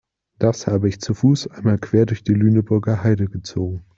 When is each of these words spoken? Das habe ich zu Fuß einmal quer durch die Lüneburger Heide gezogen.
Das 0.39 0.65
habe 0.65 0.87
ich 0.89 0.99
zu 0.99 1.13
Fuß 1.13 1.45
einmal 1.51 1.77
quer 1.77 2.07
durch 2.07 2.23
die 2.23 2.33
Lüneburger 2.33 3.03
Heide 3.03 3.27
gezogen. 3.27 3.85